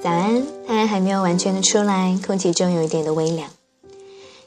[0.00, 3.50] 早安，太阳还没有完全的出来，空气中有一点的微凉。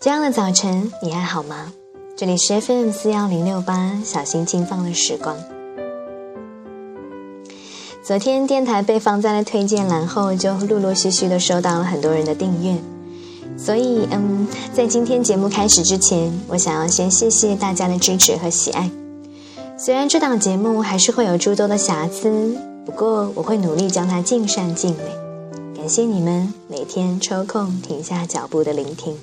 [0.00, 1.70] 这样的早晨，你还好吗？
[2.16, 5.36] 这里是 FM 四幺零六八，小心轻放的时光。
[8.02, 12.78] 昨天电台被放在了推荐栏后，就陆陆续续的收到了很多人的订阅。
[13.58, 18.90] 所以，嗯，在今天节目开始之前，我想要先谢谢大家的支持和喜爱。
[19.76, 25.23] 虽然这档节目还是会有诸多的瑕疵，不过我会努力将它尽善尽美。
[25.84, 29.14] 感谢你们每天抽空停下脚步的聆听。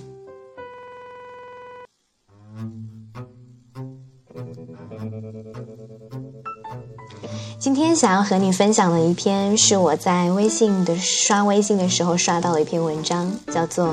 [7.58, 13.88] 今天想要和你分享的一篇，是我在微信的刷微信的时候刷到的一篇文章，叫做《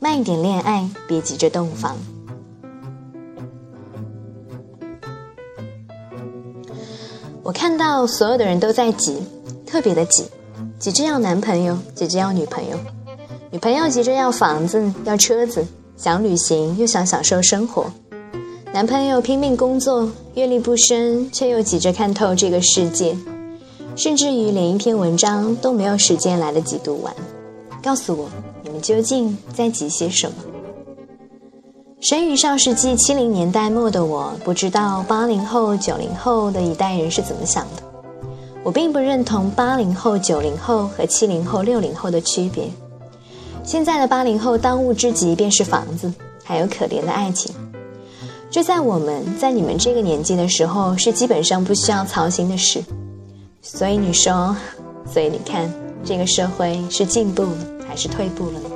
[0.00, 1.96] 慢一点恋爱，别急着洞房》。
[7.44, 9.22] 我看到所有的人都在急，
[9.64, 10.24] 特别的急。
[10.82, 12.76] 急着要男朋友，急着要女朋友，
[13.52, 15.64] 女朋友急着要房子、要车子，
[15.96, 17.86] 想旅行又想享受生活，
[18.72, 23.16] 男朋友拼命工作，阅历不深，却又急着看透这个世界，
[23.94, 27.14] 甚至于连一篇文章都没有时间来得及读完。
[27.80, 28.28] 告诉我，
[28.64, 30.34] 你们究竟在急些什么？
[32.00, 37.91] 生于上世纪七零年代末的我，不知道八零后、九零后的一代人是怎么想的。
[38.64, 42.70] 我并不认同八零后、九零后和七零后、六零后的区别。
[43.64, 46.12] 现在的八零后当务之急便是房子，
[46.44, 47.54] 还有可怜的爱情。
[48.50, 52.82] 这在我们在你们这个年纪的时候是基本上不需要操心的事。
[53.62, 54.54] 所以你说，
[55.10, 55.72] 所以你看，
[56.04, 57.56] 这个社会是进步了
[57.88, 58.70] 还是退步了呢？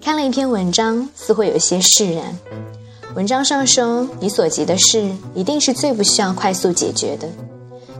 [0.00, 2.36] 看了一篇文章，似乎有些释然。
[3.14, 7.26] 文章上说：“你所急的事，一定是最不需要快速解决的；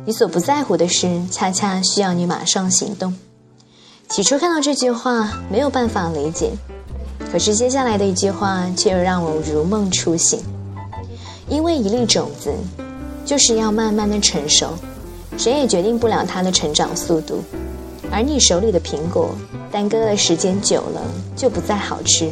[0.04, 3.14] 你所不在乎的事，恰恰需要你马上行动。”
[4.10, 6.52] 起初看到这句话，没有办法理解，
[7.32, 10.40] 可是接下来的一句话却又让我如梦初醒。
[11.48, 12.52] 因为一粒种子，
[13.24, 14.74] 就是要慢慢的成熟，
[15.38, 17.42] 谁也决定不了它的成长速度。
[18.10, 19.30] 而你手里的苹果，
[19.72, 21.02] 耽搁的时间久了，
[21.34, 22.30] 就不再好吃。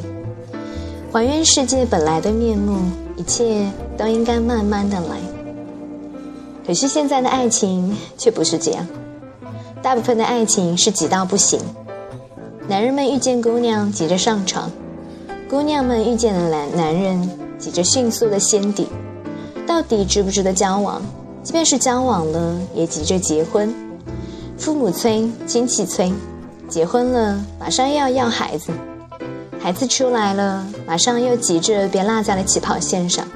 [1.17, 2.79] 还原世界本来的面目，
[3.17, 3.67] 一切
[3.97, 5.17] 都应该慢慢的来。
[6.67, 8.87] 可是现在的爱情却不是这样，
[9.81, 11.59] 大部分的爱情是急到不行。
[12.69, 14.71] 男人们遇见姑娘急着上床，
[15.49, 18.87] 姑娘们遇见了男男人急着迅速的先底。
[19.67, 21.01] 到底值不值得交往？
[21.43, 23.75] 即便是交往了，也急着结婚。
[24.59, 26.13] 父母催，亲戚催，
[26.69, 28.71] 结婚了马上又要要孩子。
[29.67, 33.27] 孩子出来了，马上又急着别落在了起跑线上。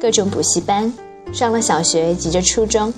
[0.00, 0.92] 各种补习班，
[1.32, 2.92] 上了小学急着初中，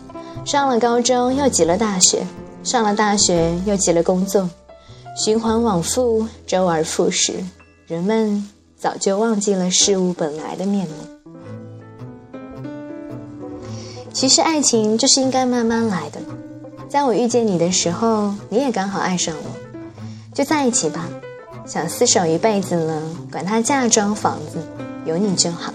[0.47, 2.27] 上了高中又急了大学，
[2.63, 4.49] 上了大学又急了工作，
[5.15, 7.35] 循环往复，周而复始。
[7.87, 8.49] 人们
[8.79, 10.95] 早就忘记了事物本来的面目。
[14.15, 16.19] 其实爱情就是应该慢慢来的。
[16.89, 19.51] 在我遇见你的时候，你也刚好爱上我，
[20.33, 21.07] 就在一起吧。
[21.67, 23.03] 想厮守一辈子了，
[23.33, 24.63] 管他嫁妆房子，
[25.07, 25.73] 有你就好。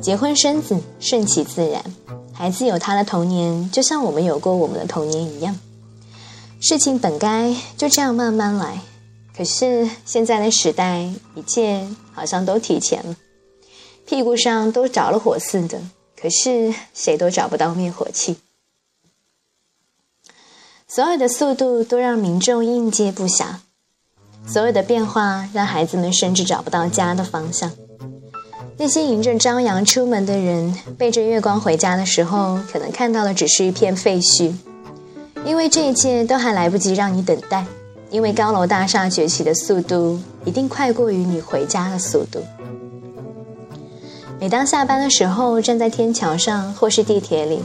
[0.00, 1.84] 结婚生子，顺其自然。
[2.32, 5.58] 孩子有他的童年，就像我们有过我们的童年一样。
[6.60, 8.80] 事情本该就这样慢慢来。
[9.36, 13.16] 可是现在的时代，一切好像都提前了，
[14.06, 15.80] 屁股上都着了火似的。
[16.20, 18.38] 可是谁都找不到灭火器，
[20.88, 23.56] 所有的速度都让民众应接不暇。
[24.46, 27.70] 所有的变化让孩子们甚至找不到家的方向。
[28.76, 34.52] 那些迎着朝阳出门的人，背着月光回家的时候，可能看到的只是一片废墟。
[35.44, 37.64] 因为这一切都还来不及让你等待，
[38.10, 42.40] 因为高楼大厦崛起的速度一定快过于你回家的速度。
[44.40, 47.60] 每当下班的时候，站在天桥上或是地铁里，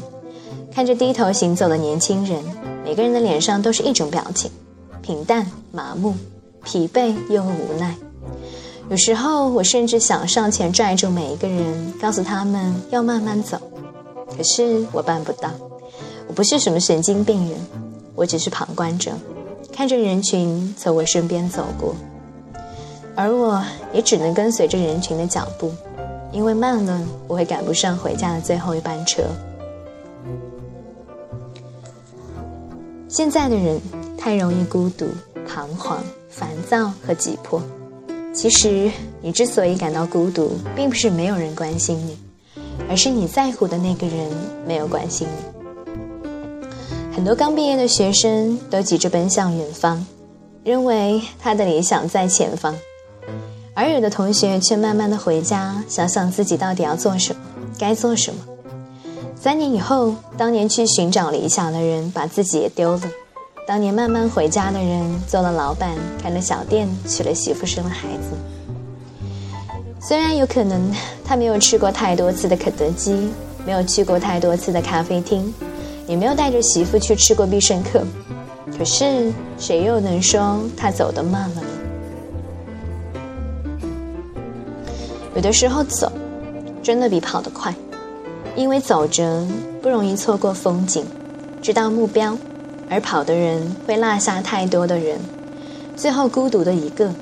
[0.71, 2.43] 看着低头行走的年轻人，
[2.85, 4.51] 每个人的脸上都是一种表情：
[5.01, 6.13] 平淡、麻木。
[6.63, 7.95] 疲惫又无奈，
[8.89, 13.59] 有时候我甚至想上前拽住每一个人，告诉他们要慢慢走。
[14.35, 15.49] 可是我办不到，
[16.27, 17.59] 我不是什么神经病人，
[18.15, 19.11] 我只是旁观者，
[19.73, 21.95] 看着人群从我身边走过，
[23.15, 25.71] 而我也只能跟随着人群的脚步，
[26.31, 29.23] 因为慢了我会赶不上回家的最后一班车。
[33.07, 33.81] 现在的人
[34.17, 35.07] 太容易孤独、
[35.47, 36.01] 彷徨。
[36.39, 37.61] 烦躁和急迫，
[38.33, 38.89] 其实
[39.21, 42.17] 你之所以感到孤独，并不是没有人关心你，
[42.89, 44.31] 而是你在乎的那个人
[44.65, 45.33] 没有关心你。
[47.13, 50.05] 很多刚毕业的学生都急着奔向远方，
[50.63, 52.73] 认为他的理想在前方，
[53.73, 57.41] 而有的同学却慢慢的回家，想想自己到底要做什么，
[57.77, 58.39] 该做什么。
[59.35, 63.01] 三年以后，当年去寻找理想的人把自己也丢了，
[63.69, 68.35] 当年慢慢回家的人做了老板，开了小店，娶了媳妇，生了孩子。
[69.99, 70.91] 虽然有可能
[71.23, 73.29] 他没有吃过太多次的肯德基，
[73.67, 75.53] 没有去过太多次的咖啡厅。
[76.07, 78.03] 也没有带着媳妇去吃过必胜客，
[78.75, 81.67] 可是谁又能说他走得慢了呢？
[85.35, 86.11] 有的时候走，
[86.81, 87.71] 真的比跑得快，
[88.55, 89.45] 因为走着
[89.79, 91.05] 不容易错过风景，
[91.61, 92.35] 知道目标；
[92.89, 95.19] 而跑的人会落下太多的人，
[95.95, 97.13] 最后孤独的一个，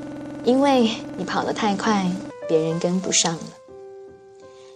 [0.43, 2.09] 因为你跑得太快，
[2.47, 3.41] 别人跟不上了。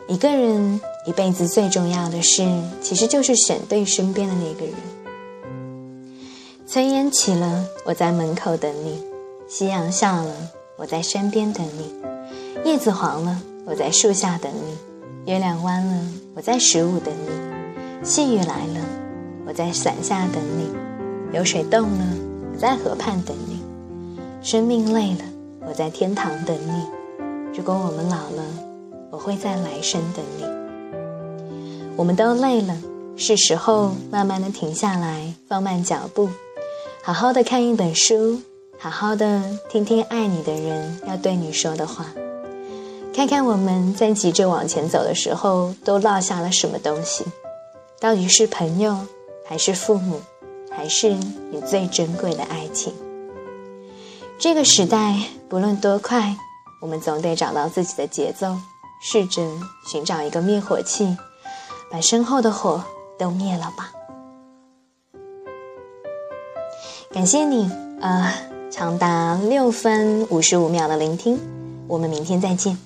[0.07, 0.79] 一个人。
[1.03, 2.47] 一辈子最重要的事，
[2.79, 4.75] 其实就是选对身边的那个人。
[6.67, 8.99] 炊烟起了，我在门口等你；
[9.49, 10.31] 夕阳下了，
[10.77, 11.85] 我在身边等你；
[12.63, 14.77] 叶子黄了，我在树下等你；
[15.25, 16.03] 月亮弯了，
[16.35, 18.79] 我在十五等你；细雨来了，
[19.45, 20.65] 我在伞下等你；
[21.31, 22.05] 流水动了，
[22.53, 23.57] 我在河畔等你；
[24.41, 25.23] 生命累了，
[25.67, 26.88] 我在天堂等你。
[27.55, 28.43] 如果我们老了，
[29.09, 30.45] 我会在来生等你。
[31.97, 32.77] 我们都累了，
[33.17, 36.29] 是时候慢慢的停下来，放慢脚步，
[37.03, 38.39] 好好的看一本书，
[38.79, 42.05] 好好的听听爱你的人要对你说的话，
[43.13, 47.25] 看看我们在急着往前走的时候都落下了什么东西，
[47.99, 48.97] 到底是朋友，
[49.51, 50.21] 还是父母，
[50.71, 52.94] 还是你最珍贵的爱情？
[54.39, 55.13] 这个时代
[55.50, 56.38] 不论多快，
[56.81, 58.56] 我们总得找到自己的节奏，
[59.01, 59.45] 试着
[59.86, 61.18] 寻找一个灭火器。
[61.92, 62.81] 把身后的火
[63.19, 63.92] 都灭了吧！
[67.12, 67.69] 感谢你，
[68.00, 68.33] 呃，
[68.71, 71.38] 长达六分五十五秒的聆听，
[71.89, 72.77] 我们明天再见。